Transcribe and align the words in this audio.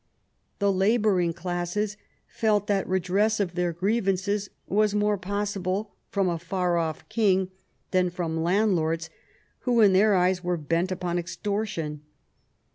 The 0.57 0.71
labouring 0.71 1.31
classes 1.31 1.95
felt 2.25 2.65
that 2.65 2.89
redress 2.89 3.39
of 3.39 3.53
their 3.53 3.71
grievances 3.71 4.49
was 4.65 4.95
more 4.95 5.15
possible 5.15 5.93
from 6.09 6.27
a 6.27 6.39
far 6.39 6.75
off 6.77 7.07
king 7.07 7.51
than 7.91 8.09
from 8.09 8.41
land 8.41 8.75
lords 8.75 9.11
who, 9.59 9.79
in 9.79 9.93
their 9.93 10.15
eyes, 10.15 10.43
were 10.43 10.57
bent 10.57 10.91
upon 10.91 11.19
extortion. 11.19 12.01